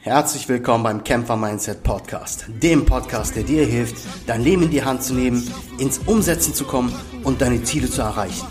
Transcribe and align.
Herzlich 0.00 0.48
willkommen 0.48 0.84
beim 0.84 1.02
Kämpfer 1.02 1.36
Mindset 1.36 1.82
Podcast, 1.82 2.46
dem 2.62 2.86
Podcast, 2.86 3.34
der 3.34 3.42
dir 3.42 3.66
hilft, 3.66 3.96
dein 4.28 4.44
Leben 4.44 4.62
in 4.62 4.70
die 4.70 4.84
Hand 4.84 5.02
zu 5.02 5.12
nehmen, 5.12 5.42
ins 5.78 5.98
Umsetzen 5.98 6.54
zu 6.54 6.64
kommen 6.64 6.92
und 7.24 7.40
deine 7.40 7.64
Ziele 7.64 7.90
zu 7.90 8.02
erreichen. 8.02 8.46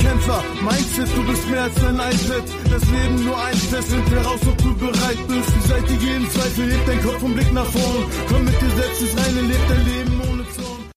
Kämpfer 0.00 0.42
Mindset, 0.60 1.08
du 1.16 1.24
bist 1.24 1.48
mehr 1.48 1.62
als 1.62 1.84
ein 1.84 1.94
iPad. 1.94 2.42
Das 2.68 2.82
Leben 2.90 3.24
nur 3.24 3.38
ein 3.38 3.52
Test, 3.52 3.88
find 3.92 4.10
heraus, 4.10 4.40
ob 4.44 4.58
du 4.58 4.76
bereit 4.76 5.18
bist. 5.28 5.48
Die 5.54 5.68
Seite 5.68 5.92
jeden 5.92 6.30
Zweifel, 6.30 6.72
hebt 6.72 6.88
dein 6.88 7.00
Kopf 7.00 7.22
und 7.22 7.34
Blick 7.34 7.52
nach 7.52 7.66
vorn. 7.66 8.04
Komm 8.28 8.44
mit 8.44 8.60
dir 8.60 8.70
selbst 8.70 9.00
ins 9.00 9.16
Reine, 9.16 9.40
leb 9.42 9.68
dein 9.68 9.86
Leben 9.86 10.20
ohne 10.32 10.48
Zorn. 10.50 10.90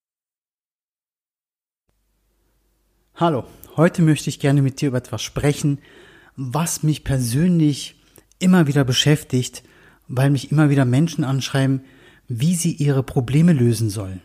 Hallo, 3.14 3.44
heute 3.78 4.02
möchte 4.02 4.32
ich 4.32 4.40
gerne 4.40 4.64
mit 4.64 4.82
dir 4.82 4.88
über 4.88 4.98
etwas 4.98 5.22
sprechen, 5.22 5.78
was 6.36 6.82
mich 6.82 7.04
persönlich 7.04 8.02
immer 8.40 8.66
wieder 8.66 8.84
beschäftigt 8.84 9.62
weil 10.12 10.30
mich 10.30 10.52
immer 10.52 10.70
wieder 10.70 10.84
Menschen 10.84 11.24
anschreiben, 11.24 11.82
wie 12.28 12.56
sie 12.56 12.74
ihre 12.74 13.02
Probleme 13.02 13.54
lösen 13.54 13.90
sollen. 13.90 14.22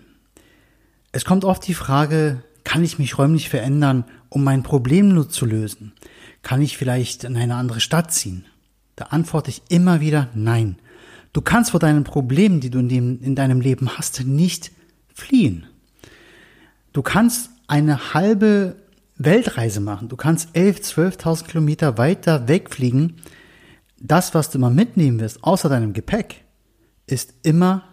Es 1.13 1.25
kommt 1.25 1.45
oft 1.45 1.67
die 1.67 1.75
Frage, 1.75 2.43
kann 2.65 2.83
ich 2.83 2.99
mich 2.99 3.17
räumlich 3.19 3.49
verändern, 3.49 4.05
um 4.29 4.43
mein 4.43 4.65
Problem 4.65 5.09
nur 5.09 5.29
zu 5.29 5.47
lösen? 5.47 5.93
Kann 6.43 6.61
ich 6.61 6.77
vielleicht 6.77 7.25
in 7.25 7.37
eine 7.37 7.55
andere 7.55 7.81
Stadt 7.81 8.13
ziehen? 8.13 8.45
Da 8.97 9.07
antworte 9.07 9.51
ich 9.51 9.63
immer 9.69 10.01
wieder 10.01 10.29
nein. 10.35 10.77
Du 11.33 11.41
kannst 11.41 11.71
vor 11.71 11.81
deinen 11.81 12.05
Problemen, 12.05 12.61
die 12.61 12.71
du 12.71 12.81
in, 12.81 12.89
dem, 12.89 13.23
in 13.23 13.37
deinem 13.37 13.61
Leben 13.61 13.97
hast, 13.97 14.25
nicht 14.25 14.73
fliehen. 15.15 15.67
Du 16.93 17.03
kannst 17.03 17.51
eine 17.69 18.13
halbe 18.13 18.77
Weltreise 19.19 19.81
machen. 19.81 20.09
Du 20.09 20.17
kannst 20.17 20.49
11, 20.55 20.79
12.000 20.79 21.45
Kilometer 21.47 21.97
weiter 21.99 22.49
wegfliegen 22.49 23.21
das, 23.99 24.35
was 24.35 24.51
du 24.51 24.59
immer 24.59 24.71
mitnehmen 24.71 25.21
wirst, 25.21 25.43
außer 25.43 25.69
deinem 25.69 25.93
Gepäck, 25.93 26.45
ist 27.07 27.35
immer 27.43 27.85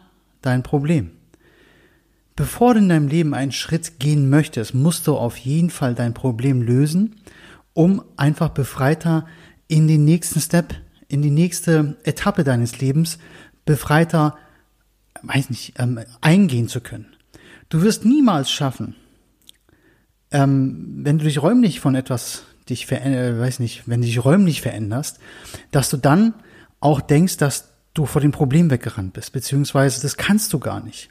dein 0.41 0.63
Problem. 0.63 1.11
Bevor 2.35 2.73
du 2.73 2.79
in 2.79 2.89
deinem 2.89 3.07
Leben 3.07 3.33
einen 3.33 3.51
Schritt 3.51 3.99
gehen 3.99 4.29
möchtest, 4.29 4.73
musst 4.73 5.05
du 5.07 5.15
auf 5.15 5.37
jeden 5.37 5.69
Fall 5.69 5.93
dein 5.93 6.13
Problem 6.13 6.61
lösen, 6.61 7.15
um 7.73 8.03
einfach 8.17 8.49
befreiter 8.49 9.27
in 9.67 9.87
den 9.87 10.03
nächsten 10.03 10.41
Step, 10.41 10.73
in 11.07 11.21
die 11.21 11.31
nächste 11.31 11.97
Etappe 12.03 12.43
deines 12.43 12.79
Lebens 12.79 13.19
befreiter, 13.65 14.37
weiß 15.21 15.51
nicht, 15.51 15.73
ähm, 15.77 15.99
eingehen 16.21 16.67
zu 16.67 16.81
können. 16.81 17.15
Du 17.69 17.81
wirst 17.81 18.03
niemals 18.03 18.51
schaffen, 18.51 18.95
ähm, 20.31 21.01
wenn 21.03 21.19
du 21.19 21.25
dich 21.25 21.41
räumlich 21.41 21.79
von 21.79 21.95
etwas 21.95 22.43
dich 22.69 22.85
veränder, 22.85 23.39
weiß 23.39 23.59
nicht, 23.59 23.83
wenn 23.87 24.01
du 24.01 24.07
dich 24.07 24.23
räumlich 24.23 24.61
veränderst, 24.61 25.19
dass 25.71 25.89
du 25.89 25.97
dann 25.97 26.33
auch 26.79 27.01
denkst, 27.01 27.37
dass 27.37 27.69
du 27.93 28.05
vor 28.05 28.21
dem 28.21 28.31
Problem 28.31 28.69
weggerannt 28.69 29.13
bist, 29.13 29.33
beziehungsweise 29.33 30.01
das 30.01 30.17
kannst 30.17 30.51
du 30.53 30.59
gar 30.59 30.81
nicht. 30.83 31.09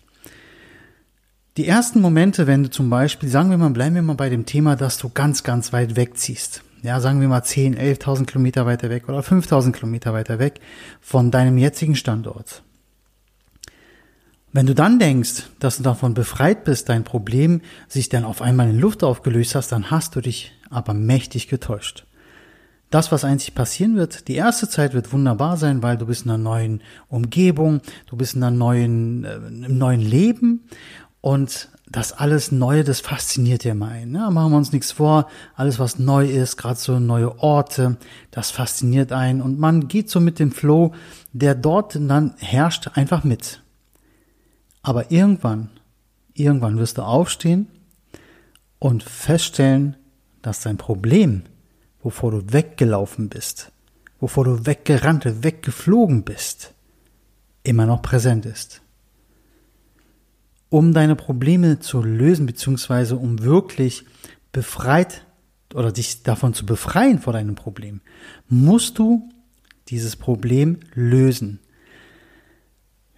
Die 1.57 1.67
ersten 1.67 2.01
Momente, 2.01 2.47
wenn 2.47 2.63
du 2.63 2.71
zum 2.71 2.89
Beispiel, 2.89 3.29
sagen 3.29 3.51
wir 3.51 3.59
mal, 3.59 3.71
bleiben 3.71 3.95
wir 3.95 4.03
mal 4.03 4.15
bei 4.15 4.31
dem 4.31 4.47
Thema, 4.47 4.75
dass 4.75 4.97
du 4.97 5.11
ganz, 5.11 5.43
ganz 5.43 5.73
weit 5.73 5.97
wegziehst. 5.97 6.63
Ja, 6.83 6.99
sagen 6.99 7.21
wir 7.21 7.29
mal 7.29 7.45
10, 7.45 7.79
11.000 7.79 8.25
Kilometer 8.27 8.67
weiter 8.67 8.91
weg 8.91 9.09
oder 9.09 9.21
5.000 9.21 9.73
Kilometer 9.73 10.13
weiter 10.15 10.39
weg 10.39 10.61
von 11.01 11.31
deinem 11.31 11.59
jetzigen 11.59 11.95
Standort. 11.95 12.63
Wenn 14.53 14.67
du 14.67 14.75
dann 14.75 14.99
denkst, 14.99 15.45
dass 15.61 15.77
du 15.77 15.83
davon 15.83 16.15
befreit 16.15 16.65
bist, 16.65 16.89
dein 16.89 17.05
Problem 17.05 17.61
sich 17.87 18.09
dann 18.09 18.25
auf 18.25 18.43
einmal 18.43 18.69
in 18.69 18.81
Luft 18.81 19.05
aufgelöst 19.05 19.55
hast, 19.55 19.73
dann 19.73 19.91
hast 19.91 20.17
du 20.17 20.21
dich 20.21 20.53
aber 20.73 20.95
mächtig 20.95 21.49
getäuscht. 21.49 22.07
Das, 22.91 23.11
was 23.11 23.25
einzig 23.25 23.55
passieren 23.55 23.97
wird, 23.97 24.29
die 24.29 24.35
erste 24.35 24.69
Zeit 24.69 24.93
wird 24.93 25.13
wunderbar 25.13 25.57
sein, 25.57 25.83
weil 25.83 25.97
du 25.97 26.05
bist 26.05 26.27
in 26.27 26.31
einer 26.31 26.43
neuen 26.43 26.83
Umgebung, 27.09 27.81
du 28.07 28.17
bist 28.17 28.35
in 28.35 28.43
einer 28.43 28.55
neuen, 28.55 29.25
äh, 29.25 29.37
im 29.37 29.79
neuen 29.79 30.01
Leben 30.01 30.69
und 31.23 31.71
das 31.93 32.13
alles 32.13 32.53
Neue, 32.53 32.85
das 32.85 33.01
fasziniert 33.01 33.65
dir 33.65 33.75
mal 33.75 33.93
ein. 33.93 34.11
Ne? 34.11 34.31
Machen 34.31 34.53
wir 34.53 34.57
uns 34.57 34.73
nichts 34.73 34.93
vor, 34.93 35.29
alles 35.55 35.79
was 35.79 35.99
neu 35.99 36.27
ist, 36.27 36.57
gerade 36.57 36.79
so 36.79 36.99
neue 36.99 37.39
Orte, 37.39 37.97
das 38.31 38.51
fasziniert 38.51 39.13
einen 39.13 39.41
und 39.41 39.59
man 39.59 39.89
geht 39.89 40.11
so 40.11 40.21
mit 40.21 40.39
dem 40.39 40.53
Flow, 40.53 40.93
der 41.33 41.55
dort 41.55 41.95
dann 41.95 42.35
herrscht, 42.39 42.91
einfach 42.95 43.25
mit. 43.25 43.63
Aber 44.83 45.11
irgendwann, 45.11 45.71
irgendwann 46.35 46.79
wirst 46.79 46.99
du 46.99 47.03
aufstehen 47.03 47.69
und 48.79 49.03
feststellen, 49.03 49.97
dass 50.43 50.61
dein 50.61 50.77
Problem, 50.77 51.43
wovor 52.03 52.33
du 52.33 52.53
weggelaufen 52.53 53.29
bist, 53.29 53.73
wovor 54.21 54.45
du 54.45 54.67
weggerannt, 54.67 55.25
weggeflogen 55.43 56.25
bist, 56.25 56.75
immer 57.63 57.87
noch 57.87 58.03
präsent 58.03 58.45
ist. 58.45 58.83
Um 60.69 60.93
deine 60.93 61.17
Probleme 61.17 61.79
zu 61.81 62.03
lösen, 62.03 62.47
beziehungsweise 62.47 63.17
um 63.17 63.43
wirklich 63.43 64.05
befreit 64.53 65.25
oder 65.75 65.93
dich 65.93 66.23
davon 66.23 66.55
zu 66.55 66.67
befreien 66.67 67.19
vor 67.19 67.33
deinem 67.33 67.55
Problem, 67.55 68.01
musst 68.49 68.99
du 68.99 69.29
dieses 69.89 70.17
Problem 70.17 70.81
lösen. 70.95 71.61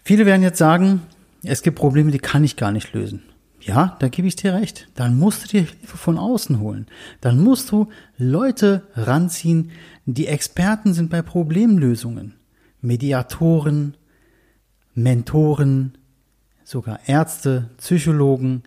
Viele 0.03 0.27
werden 0.27 0.43
jetzt 0.43 0.59
sagen, 0.59 1.03
es 1.43 1.63
gibt 1.63 1.79
Probleme, 1.79 2.11
die 2.11 2.19
kann 2.19 2.45
ich 2.45 2.57
gar 2.57 2.73
nicht 2.73 2.93
lösen. 2.93 3.23
Ja, 3.67 3.97
da 3.99 4.09
gebe 4.09 4.29
ich 4.29 4.37
dir 4.37 4.53
recht. 4.53 4.89
Dann 4.95 5.19
musst 5.19 5.45
du 5.45 5.49
dir 5.49 5.63
Hilfe 5.63 5.97
von 5.97 6.19
außen 6.19 6.61
holen. 6.61 6.87
Dann 7.23 7.43
musst 7.43 7.73
du 7.73 7.89
Leute 8.19 8.83
ranziehen, 8.95 9.71
die 10.05 10.27
Experten 10.27 10.93
sind 10.93 11.09
bei 11.09 11.23
Problemlösungen. 11.23 12.35
Mediatoren, 12.83 13.97
Mentoren, 14.95 15.97
sogar 16.63 17.01
Ärzte, 17.07 17.71
Psychologen, 17.79 18.65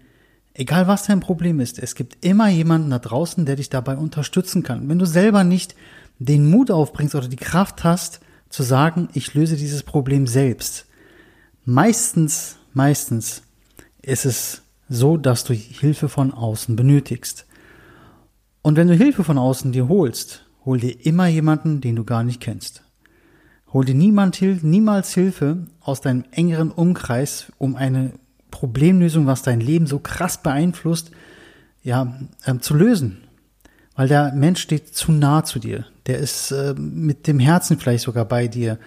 egal 0.56 0.88
was 0.88 1.06
dein 1.06 1.19
Problem 1.19 1.59
ist, 1.59 1.78
es 1.78 1.94
gibt 1.94 2.25
immer 2.25 2.50
jemanden 2.50 2.90
da 2.90 2.97
draußen, 2.97 3.46
der 3.46 3.56
dich 3.56 3.69
dabei 3.69 3.96
unterstützen 3.97 4.63
kann. 4.63 4.90
Wenn 4.90 4.97
du 4.97 5.06
selber 5.06 5.44
nicht 5.44 5.75
den 6.18 6.50
Mut 6.50 6.72
aufbringst 6.72 7.13
oder 7.13 7.28
die 7.28 7.36
Kraft 7.36 7.84
hast, 7.84 8.19
zu 8.50 8.63
sagen, 8.63 9.09
ich 9.13 9.36
löse 9.36 9.57
dieses 9.57 9.84
Problem 9.84 10.25
selbst. 10.25 10.88
Meistens, 11.66 12.56
meistens 12.74 13.44
ist 14.02 14.25
es 14.25 14.63
so 14.90 15.18
dass 15.18 15.44
du 15.44 15.53
Hilfe 15.53 16.09
von 16.09 16.34
außen 16.34 16.75
benötigst. 16.75 17.46
Und 18.62 18.75
wenn 18.75 18.88
du 18.88 18.96
Hilfe 18.96 19.24
von 19.24 19.38
außen 19.38 19.72
dir 19.72 19.88
holst, 19.88 20.46
hol 20.66 20.80
dir 20.80 21.06
immer 21.06 21.28
jemanden, 21.28 21.81
den 21.81 21.96
du 21.96 22.03
gar 22.03 22.24
nicht 22.24 22.42
kennst. 22.42 22.84
Hol 23.74 23.86
dir 23.86 23.96
niemand, 23.96 24.42
niemals 24.42 25.14
Hilfe 25.14 25.68
aus 25.81 26.02
deinem 26.02 26.24
engeren 26.31 26.72
Umkreis, 26.72 27.52
um 27.58 27.75
eine 27.75 28.14
Problemlösung, 28.52 29.25
was 29.25 29.42
dein 29.42 29.59
Leben 29.59 29.88
so 29.88 30.00
krass 30.00 30.42
beeinflusst, 30.42 31.12
ja, 31.84 32.18
ähm, 32.46 32.62
zu 32.62 32.75
lösen. 32.75 33.18
Weil 33.96 34.08
der 34.08 34.34
Mensch 34.34 34.62
steht 34.62 34.96
zu 34.96 35.12
nah 35.12 35.44
zu 35.44 35.59
dir. 35.59 35.86
Der 36.06 36.19
ist 36.19 36.52
äh, 36.52 36.74
mit 36.78 37.28
dem 37.28 37.40
Herzen 37.40 37.80
vielleicht 37.80 38.04
sogar 38.04 38.25
bei 38.25 38.48
dir. 38.48 38.78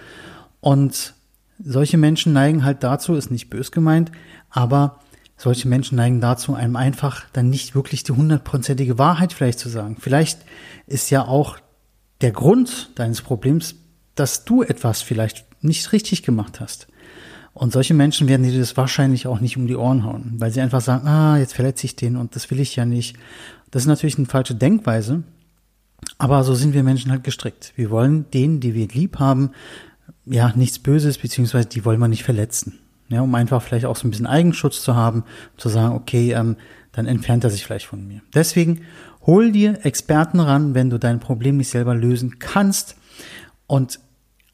Und 0.61 1.15
solche 1.63 1.99
Menschen 1.99 2.33
neigen 2.33 2.65
halt 2.65 2.83
dazu, 2.83 3.15
ist 3.15 3.31
nicht 3.31 3.51
bös 3.51 3.73
gemeint, 3.73 4.11
aber 4.51 5.01
solche 5.41 5.69
Menschen 5.69 5.97
neigen 5.97 6.21
dazu, 6.21 6.55
einem 6.55 6.77
einfach 6.77 7.25
dann 7.33 7.49
nicht 7.49 7.75
wirklich 7.75 8.05
die 8.05 8.13
hundertprozentige 8.13 8.99
Wahrheit 8.99 9.33
vielleicht 9.33 9.59
zu 9.59 9.71
sagen. 9.71 9.97
Vielleicht 9.99 10.41
ist 10.87 11.09
ja 11.11 11.25
auch 11.25 11.59
der 12.21 12.33
Grund 12.33 12.91
deines 12.97 13.23
Problems, 13.23 13.75
dass 14.15 14.45
du 14.45 14.63
etwas 14.63 15.01
vielleicht 15.01 15.47
nicht 15.63 15.93
richtig 15.93 16.23
gemacht 16.23 16.61
hast. 16.61 16.89
Und 17.55 17.73
solche 17.73 17.95
Menschen 17.95 18.29
werden 18.29 18.43
dir 18.43 18.59
das 18.59 18.77
wahrscheinlich 18.77 19.27
auch 19.27 19.41
nicht 19.41 19.57
um 19.57 19.67
die 19.67 19.77
Ohren 19.77 20.05
hauen, 20.05 20.35
weil 20.37 20.51
sie 20.51 20.61
einfach 20.61 20.83
sagen, 20.83 21.09
ah, 21.09 21.39
jetzt 21.39 21.55
verletze 21.55 21.87
ich 21.87 21.97
den 21.97 22.17
und 22.17 22.37
das 22.37 22.51
will 22.51 22.61
ich 22.61 22.77
ja 22.77 22.85
nicht. 22.85 23.17
Das 23.71 23.85
ist 23.85 23.89
natürlich 23.89 24.19
eine 24.19 24.27
falsche 24.27 24.55
Denkweise, 24.55 25.23
aber 26.19 26.45
so 26.45 26.55
sind 26.55 26.75
wir 26.75 26.83
Menschen 26.83 27.11
halt 27.11 27.25
gestrickt. 27.25 27.73
Wir 27.77 27.91
wollen 27.91 28.31
denen, 28.31 28.61
die 28.61 28.75
wir 28.75 28.89
lieb 28.89 29.19
haben, 29.19 29.53
ja, 30.27 30.53
nichts 30.55 30.79
Böses, 30.79 31.17
beziehungsweise 31.17 31.69
die 31.69 31.85
wollen 31.87 31.99
wir 31.99 32.09
nicht 32.09 32.25
verletzen 32.25 32.79
ja, 33.11 33.21
um 33.23 33.35
einfach 33.35 33.61
vielleicht 33.61 33.87
auch 33.87 33.97
so 33.97 34.07
ein 34.07 34.11
bisschen 34.11 34.27
Eigenschutz 34.27 34.83
zu 34.83 34.95
haben, 34.95 35.25
zu 35.57 35.69
sagen, 35.69 35.95
okay, 35.95 36.33
ähm, 36.33 36.57
dann 36.93 37.07
entfernt 37.07 37.45
er 37.45 37.51
sich 37.51 37.65
vielleicht 37.65 37.87
von 37.87 38.07
mir. 38.07 38.23
Deswegen 38.35 38.83
hol 39.27 39.53
dir 39.53 39.85
Experten 39.85 40.41
ran, 40.41 40.75
wenn 40.75 40.91
du 40.91 40.99
dein 40.99 41.21
Problem 41.21 41.57
nicht 41.57 41.71
selber 41.71 41.95
lösen 41.95 42.39
kannst. 42.39 42.97
Und 43.67 44.01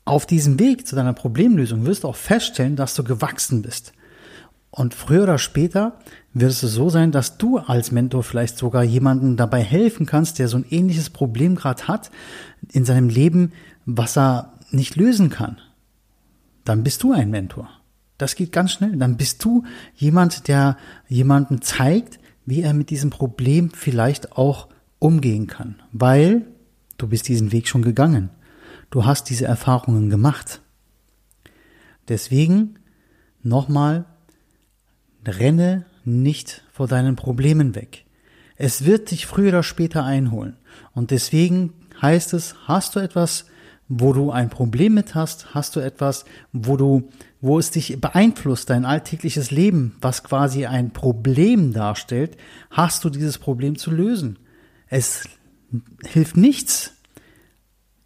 auf 0.04 0.26
diesem 0.26 0.58
Weg 0.58 0.86
zu 0.86 0.96
deiner 0.96 1.12
Problemlösung 1.12 1.84
wirst 1.84 2.04
du 2.04 2.08
auch 2.08 2.16
feststellen, 2.16 2.76
dass 2.76 2.94
du 2.94 3.04
gewachsen 3.04 3.62
bist. 3.62 3.92
Und 4.70 4.94
früher 4.94 5.22
oder 5.22 5.38
später 5.38 5.98
wird 6.34 6.50
es 6.50 6.60
so 6.60 6.90
sein, 6.90 7.12
dass 7.12 7.38
du 7.38 7.58
als 7.58 7.92
Mentor 7.92 8.22
vielleicht 8.22 8.58
sogar 8.58 8.84
jemanden 8.84 9.36
dabei 9.36 9.62
helfen 9.62 10.04
kannst, 10.04 10.38
der 10.38 10.48
so 10.48 10.58
ein 10.58 10.66
ähnliches 10.68 11.10
Problem 11.10 11.56
gerade 11.56 11.88
hat 11.88 12.10
in 12.72 12.84
seinem 12.84 13.08
Leben, 13.08 13.52
was 13.86 14.16
er 14.18 14.52
nicht 14.70 14.96
lösen 14.96 15.30
kann. 15.30 15.58
Dann 16.64 16.82
bist 16.82 17.02
du 17.02 17.12
ein 17.12 17.30
Mentor. 17.30 17.70
Das 18.18 18.34
geht 18.34 18.52
ganz 18.52 18.72
schnell. 18.72 18.96
Dann 18.96 19.16
bist 19.16 19.44
du 19.44 19.64
jemand, 19.94 20.48
der 20.48 20.76
jemanden 21.08 21.62
zeigt, 21.62 22.18
wie 22.46 22.62
er 22.62 22.72
mit 22.72 22.90
diesem 22.90 23.10
Problem 23.10 23.70
vielleicht 23.70 24.32
auch 24.32 24.68
umgehen 24.98 25.46
kann, 25.46 25.82
weil 25.92 26.46
du 26.96 27.08
bist 27.08 27.28
diesen 27.28 27.52
Weg 27.52 27.68
schon 27.68 27.82
gegangen. 27.82 28.30
Du 28.90 29.04
hast 29.04 29.28
diese 29.28 29.44
Erfahrungen 29.44 30.08
gemacht. 30.10 30.62
Deswegen 32.08 32.78
nochmal, 33.42 34.06
renne 35.26 35.86
nicht 36.04 36.64
vor 36.72 36.86
deinen 36.86 37.16
Problemen 37.16 37.74
weg. 37.74 38.04
Es 38.54 38.84
wird 38.84 39.10
dich 39.10 39.26
früher 39.26 39.48
oder 39.48 39.62
später 39.62 40.04
einholen. 40.04 40.56
Und 40.94 41.10
deswegen 41.10 41.72
heißt 42.00 42.32
es, 42.32 42.54
hast 42.66 42.94
du 42.94 43.00
etwas, 43.00 43.46
wo 43.88 44.12
du 44.12 44.30
ein 44.30 44.50
Problem 44.50 44.94
mit 44.94 45.14
hast, 45.14 45.54
hast 45.54 45.76
du 45.76 45.80
etwas, 45.80 46.24
wo 46.52 46.76
du, 46.76 47.08
wo 47.40 47.58
es 47.58 47.70
dich 47.70 48.00
beeinflusst, 48.00 48.68
dein 48.70 48.84
alltägliches 48.84 49.50
Leben, 49.50 49.96
was 50.00 50.24
quasi 50.24 50.66
ein 50.66 50.92
Problem 50.92 51.72
darstellt, 51.72 52.36
hast 52.70 53.04
du 53.04 53.10
dieses 53.10 53.38
Problem 53.38 53.76
zu 53.76 53.90
lösen. 53.90 54.38
Es 54.88 55.28
hilft 56.04 56.36
nichts, 56.36 56.92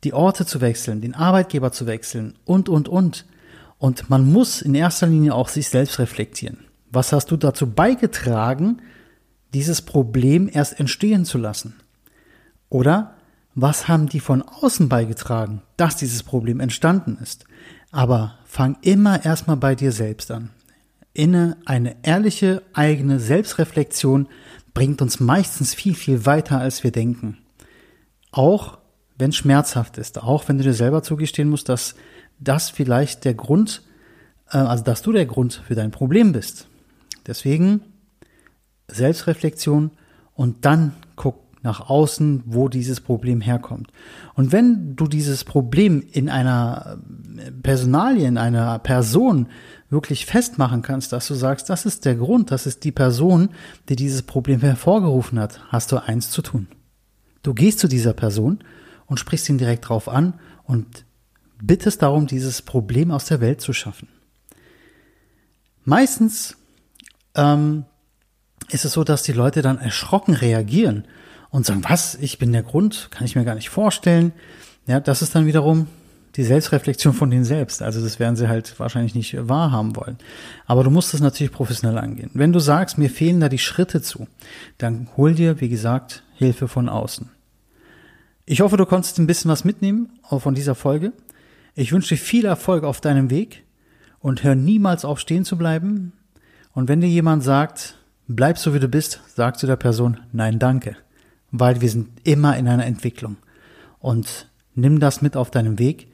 die 0.05 0.13
Orte 0.13 0.47
zu 0.47 0.61
wechseln, 0.61 1.01
den 1.01 1.15
Arbeitgeber 1.15 1.73
zu 1.73 1.87
wechseln 1.87 2.35
und, 2.45 2.69
und, 2.69 2.89
und. 2.89 3.27
Und 3.79 4.11
man 4.11 4.31
muss 4.31 4.61
in 4.61 4.75
erster 4.75 5.07
Linie 5.07 5.35
auch 5.35 5.49
sich 5.49 5.69
selbst 5.69 5.99
reflektieren. 5.99 6.59
Was 6.91 7.13
hast 7.13 7.31
du 7.31 7.37
dazu 7.37 7.71
beigetragen, 7.71 8.83
dieses 9.55 9.83
Problem 9.83 10.51
erst 10.53 10.79
entstehen 10.79 11.25
zu 11.25 11.39
lassen? 11.39 11.77
Oder 12.69 13.15
was 13.55 13.89
haben 13.89 14.09
die 14.09 14.21
von 14.21 14.43
außen 14.43 14.89
beigetragen, 14.89 15.63
dass 15.77 15.97
dieses 15.97 16.23
Problem 16.23 16.61
entstanden 16.61 17.19
ist? 17.21 17.45
Aber 17.91 18.39
fang 18.45 18.77
immer 18.83 19.25
erstmal 19.25 19.57
bei 19.57 19.75
dir 19.75 19.93
selbst 19.93 20.31
an. 20.31 20.51
Inne 21.13 21.57
eine 21.65 21.97
ehrliche 22.03 22.63
eigene 22.73 23.19
Selbstreflexion 23.19 24.29
bringt 24.75 25.03
uns 25.03 25.19
meistens 25.19 25.75
viel, 25.75 25.95
viel 25.95 26.25
weiter, 26.25 26.61
als 26.61 26.85
wir 26.85 26.93
denken. 26.93 27.39
Auch 28.31 28.79
wenn 29.19 29.31
es 29.31 29.37
schmerzhaft 29.37 29.99
ist, 29.99 30.23
auch 30.23 30.49
wenn 30.49 30.59
du 30.59 30.65
dir 30.65 30.75
selber 30.75 31.03
zugestehen 31.03 31.51
musst, 31.51 31.69
dass 31.69 31.97
das 32.39 32.71
vielleicht 32.71 33.25
der 33.25 33.35
Grund, 33.35 33.83
äh, 34.51 34.59
also 34.59 34.85
dass 34.85 35.03
du 35.03 35.13
der 35.13 35.27
Grund 35.27 35.63
für 35.67 35.75
dein 35.75 35.91
Problem 35.91 36.33
bist. 36.33 36.69
Deswegen 37.27 37.83
Selbstreflexion 38.89 39.91
und 40.35 40.65
dann 40.65 40.95
guck 41.17 41.50
nach 41.63 41.91
außen, 41.91 42.43
wo 42.47 42.69
dieses 42.69 43.01
Problem 43.01 43.41
herkommt. 43.41 43.89
Und 44.35 44.53
wenn 44.53 44.97
du 44.97 45.07
dieses 45.07 45.45
Problem 45.45 46.03
in 46.11 46.29
einer 46.29 46.99
äh, 47.37 47.51
Personalie, 47.51 48.27
in 48.27 48.39
einer 48.39 48.79
Person 48.79 49.49
wirklich 49.91 50.25
festmachen 50.25 50.83
kannst, 50.83 51.13
dass 51.13 51.27
du 51.27 51.35
sagst, 51.35 51.69
das 51.69 51.85
ist 51.85 52.05
der 52.05 52.15
Grund, 52.15 52.51
das 52.51 52.67
ist 52.67 52.85
die 52.85 52.93
Person, 52.93 53.51
die 53.89 53.97
dieses 53.97 54.23
Problem 54.23 54.61
hervorgerufen 54.61 55.39
hat, 55.39 55.61
hast 55.69 55.93
du 55.93 56.03
eins 56.03 56.31
zu 56.31 56.43
tun. 56.43 56.69
Du 57.43 57.53
gehst 57.55 57.79
zu 57.79 57.89
dieser 57.89 58.13
Person 58.13 58.61
und 59.07 59.19
sprichst 59.19 59.49
ihn 59.49 59.59
direkt 59.59 59.89
drauf 59.89 60.09
an 60.09 60.35
und 60.65 61.05
bittest 61.63 62.03
darum, 62.03 62.27
dieses 62.27 62.63
Problem 62.63 63.11
aus 63.11 63.27
der 63.27 63.41
Welt 63.41 63.61
zu 63.61 63.73
schaffen. 63.73 64.09
Meistens 65.85 66.57
ähm, 67.35 67.85
ist 68.71 68.85
es 68.85 68.93
so, 68.93 69.05
dass 69.05 69.23
die 69.23 69.33
Leute 69.33 69.63
dann 69.63 69.79
erschrocken 69.79 70.35
reagieren 70.35 71.05
und 71.51 71.67
sagen, 71.67 71.83
was, 71.87 72.15
ich 72.17 72.39
bin 72.39 72.53
der 72.53 72.63
Grund, 72.63 73.09
kann 73.11 73.25
ich 73.25 73.37
mir 73.37 73.45
gar 73.45 73.55
nicht 73.55 73.71
vorstellen. 73.71 74.33
Ja, 74.87 75.01
das 75.01 75.23
ist 75.23 75.35
dann 75.35 75.47
wiederum 75.47 75.87
die 76.37 76.45
Selbstreflexion 76.45 77.13
von 77.13 77.31
denen 77.31 77.45
selbst. 77.45 77.83
Also 77.83 78.01
das 78.01 78.19
werden 78.19 78.37
sie 78.37 78.49
halt 78.49 78.79
wahrscheinlich 78.79 79.15
nicht 79.15 79.37
wahrhaben 79.49 79.97
wollen. 79.97 80.17
Aber 80.67 80.85
du 80.85 80.91
musst 80.91 81.13
das 81.13 81.21
natürlich 81.21 81.53
professionell 81.53 81.99
angehen. 81.99 82.31
Wenn 82.35 82.53
du 82.53 82.61
sagst, 82.61 82.99
mir 82.99 83.11
fehlen 83.11 83.41
da 83.41 83.49
die 83.49 83.59
Schritte 83.59 84.01
zu, 84.01 84.29
dann 84.79 85.09
hol 85.17 85.35
dir, 85.35 85.61
wie 85.61 85.69
gesagt, 85.69 86.23
Hilfe 86.35 86.69
von 86.69 86.89
außen. 86.89 87.29
Ich 88.47 88.61
hoffe, 88.61 88.77
du 88.77 88.87
konntest 88.87 89.19
ein 89.19 89.27
bisschen 89.27 89.51
was 89.51 89.65
mitnehmen 89.65 90.09
von 90.29 90.55
dieser 90.55 90.75
Folge. 90.75 91.13
Ich 91.75 91.93
wünsche 91.93 92.15
dir 92.15 92.21
viel 92.21 92.45
Erfolg 92.45 92.85
auf 92.85 93.01
deinem 93.01 93.31
Weg 93.31 93.65
und 94.21 94.45
hör 94.45 94.55
niemals 94.55 95.05
auf 95.05 95.19
stehen 95.19 95.45
zu 95.45 95.57
bleiben. 95.57 96.13
Und 96.73 96.89
wenn 96.89 97.01
dir 97.01 97.09
jemand 97.09 97.43
sagt, 97.43 97.97
bleib 98.29 98.59
so 98.59 98.75
wie 98.75 98.81
du 98.81 98.89
bist, 98.89 99.21
sag 99.35 99.59
zu 99.59 99.67
der 99.67 99.77
Person, 99.77 100.21
nein, 100.33 100.59
danke. 100.59 100.97
Weil 101.51 101.81
wir 101.81 101.89
sind 101.89 102.09
immer 102.25 102.57
in 102.57 102.69
einer 102.69 102.87
Entwicklung. 102.87 103.37
Und 103.99 104.49
nimm 104.75 105.01
das 105.01 105.23
mit 105.23 105.37
auf 105.37 105.51
deinem 105.51 105.79
Weg. 105.79 106.09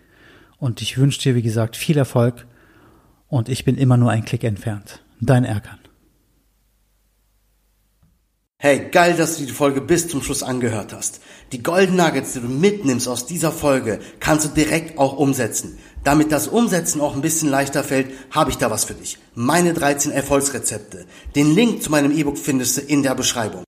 Und 0.59 0.83
ich 0.83 0.99
wünsche 0.99 1.21
dir, 1.21 1.35
wie 1.35 1.43
gesagt, 1.43 1.77
viel 1.77 1.99
Erfolg. 1.99 2.47
Und 3.29 3.49
ich 3.49 3.65
bin 3.65 3.77
immer 3.77 3.97
nur 3.97 4.11
ein 4.11 4.25
Klick 4.25 4.45
entfernt. 4.45 5.03
Dein 5.21 5.45
Erkan. 5.45 5.79
Hey, 8.59 8.89
geil, 8.91 9.15
dass 9.17 9.37
du 9.37 9.45
die 9.45 9.53
Folge 9.53 9.81
bis 9.81 10.09
zum 10.09 10.23
Schluss 10.23 10.43
angehört 10.43 10.95
hast. 10.95 11.21
Die 11.53 11.63
Golden 11.63 11.97
Nuggets, 11.97 12.33
die 12.33 12.41
du 12.41 12.49
mitnimmst 12.49 13.07
aus 13.07 13.27
dieser 13.27 13.53
Folge, 13.53 14.01
kannst 14.19 14.47
du 14.47 14.49
direkt 14.49 14.99
auch 14.99 15.17
umsetzen. 15.19 15.79
Damit 16.05 16.31
das 16.31 16.49
Umsetzen 16.49 17.01
auch 17.01 17.15
ein 17.15 17.21
bisschen 17.21 17.49
leichter 17.51 17.83
fällt, 17.83 18.11
habe 18.31 18.51
ich 18.51 18.59
da 18.59 18.71
was 18.71 18.85
für 18.85 18.95
dich. 18.95 19.19
Meine 19.35 19.75
13 19.75 20.13
Erfolgsrezepte. 20.13 21.05
Den 21.35 21.55
Link 21.55 21.83
zu 21.83 21.91
meinem 21.91 22.13
E-Book 22.13 22.39
findest 22.39 22.77
du 22.77 22.81
in 22.81 23.03
der 23.03 23.15
Beschreibung. 23.15 23.65